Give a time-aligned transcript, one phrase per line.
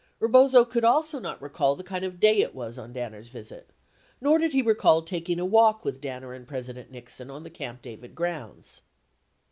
[0.17, 3.69] 68 Rebozo could also not recall the kind of day it was on Danner's visit,
[4.19, 7.83] nor did he recall taking a walk with Danner and President Nixon on the Camp
[7.83, 8.81] David grounds.